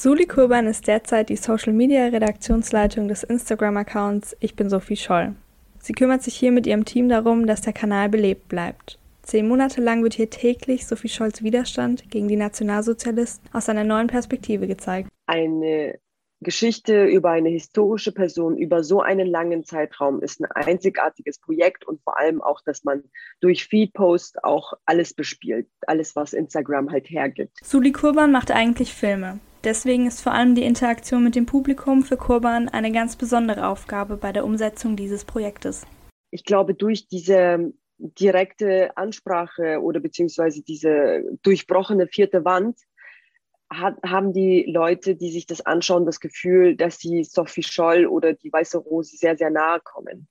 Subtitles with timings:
[0.00, 5.34] Suli Kurban ist derzeit die Social-Media-Redaktionsleitung des Instagram-Accounts Ich bin Sophie Scholl.
[5.80, 9.00] Sie kümmert sich hier mit ihrem Team darum, dass der Kanal belebt bleibt.
[9.22, 14.06] Zehn Monate lang wird hier täglich Sophie Scholls Widerstand gegen die Nationalsozialisten aus einer neuen
[14.06, 15.10] Perspektive gezeigt.
[15.26, 15.98] Eine
[16.42, 22.00] Geschichte über eine historische Person über so einen langen Zeitraum ist ein einzigartiges Projekt und
[22.04, 23.02] vor allem auch, dass man
[23.40, 27.58] durch Feedpost auch alles bespielt, alles, was Instagram halt hergibt.
[27.64, 29.40] Suli Kurban macht eigentlich Filme.
[29.64, 34.16] Deswegen ist vor allem die Interaktion mit dem Publikum für Kurban eine ganz besondere Aufgabe
[34.16, 35.86] bei der Umsetzung dieses Projektes.
[36.30, 42.78] Ich glaube, durch diese direkte Ansprache oder beziehungsweise diese durchbrochene vierte Wand
[43.70, 48.34] hat, haben die Leute, die sich das anschauen, das Gefühl, dass sie Sophie Scholl oder
[48.34, 50.28] die Weiße Rose sehr, sehr nahe kommen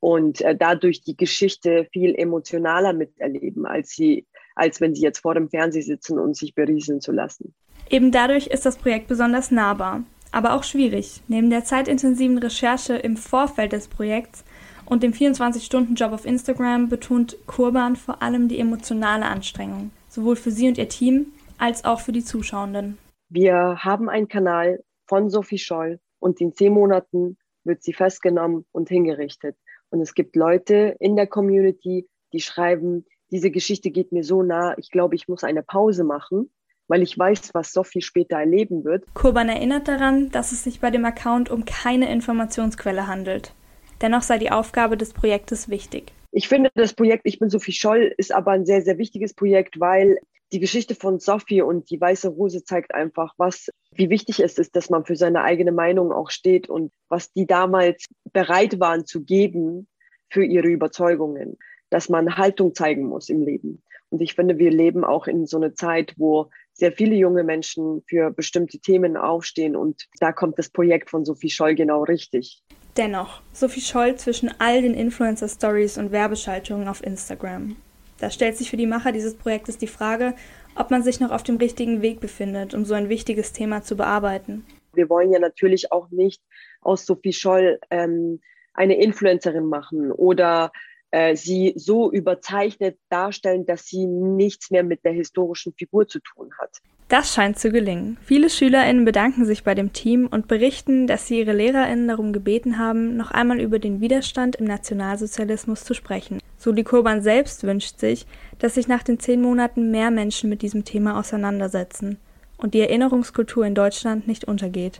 [0.00, 5.34] und äh, dadurch die Geschichte viel emotionaler miterleben, als sie, als wenn sie jetzt vor
[5.34, 7.54] dem Fernseher sitzen und sich berieseln zu lassen.
[7.88, 11.22] Eben dadurch ist das Projekt besonders nahbar, aber auch schwierig.
[11.28, 14.44] Neben der zeitintensiven Recherche im Vorfeld des Projekts
[14.84, 20.68] und dem 24-Stunden-Job auf Instagram betont Kurban vor allem die emotionale Anstrengung, sowohl für sie
[20.68, 21.26] und ihr Team
[21.58, 22.98] als auch für die Zuschauenden.
[23.28, 28.88] Wir haben einen Kanal von Sophie Scholl und in zehn Monaten wird sie festgenommen und
[28.88, 29.56] hingerichtet.
[29.90, 34.76] Und es gibt Leute in der Community, die schreiben, diese Geschichte geht mir so nah,
[34.78, 36.50] ich glaube, ich muss eine Pause machen,
[36.88, 39.04] weil ich weiß, was Sophie später erleben wird.
[39.14, 43.52] Kurban erinnert daran, dass es sich bei dem Account um keine Informationsquelle handelt.
[44.00, 46.12] Dennoch sei die Aufgabe des Projektes wichtig.
[46.32, 49.80] Ich finde, das Projekt Ich bin Sophie Scholl ist aber ein sehr, sehr wichtiges Projekt,
[49.80, 50.18] weil
[50.52, 54.76] die Geschichte von Sophie und die Weiße Rose zeigt einfach, was, wie wichtig es ist,
[54.76, 59.24] dass man für seine eigene Meinung auch steht und was die damals bereit waren zu
[59.24, 59.88] geben
[60.30, 61.56] für ihre Überzeugungen,
[61.90, 63.82] dass man Haltung zeigen muss im Leben.
[64.10, 68.02] Und ich finde, wir leben auch in so einer Zeit, wo sehr viele junge Menschen
[68.06, 72.62] für bestimmte Themen aufstehen und da kommt das Projekt von Sophie Scholl genau richtig.
[72.96, 77.76] Dennoch, Sophie Scholl zwischen all den Influencer-Stories und Werbeschaltungen auf Instagram.
[78.18, 80.34] Da stellt sich für die Macher dieses Projektes die Frage,
[80.74, 83.96] ob man sich noch auf dem richtigen Weg befindet, um so ein wichtiges Thema zu
[83.96, 84.64] bearbeiten.
[84.94, 86.42] Wir wollen ja natürlich auch nicht
[86.80, 88.40] aus Sophie Scholl ähm,
[88.72, 90.72] eine Influencerin machen oder
[91.16, 96.50] äh, sie so überzeichnet darstellen, dass sie nichts mehr mit der historischen Figur zu tun
[96.60, 96.82] hat.
[97.08, 98.18] Das scheint zu gelingen.
[98.20, 102.78] Viele SchülerInnen bedanken sich bei dem Team und berichten, dass sie ihre LehrerInnen darum gebeten
[102.78, 106.38] haben, noch einmal über den Widerstand im Nationalsozialismus zu sprechen.
[106.58, 108.26] Suli Kurban selbst wünscht sich,
[108.58, 112.18] dass sich nach den zehn Monaten mehr Menschen mit diesem Thema auseinandersetzen
[112.58, 114.94] und die Erinnerungskultur in Deutschland nicht untergeht.